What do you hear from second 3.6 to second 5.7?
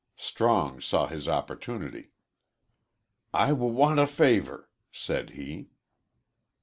want a favor," said he.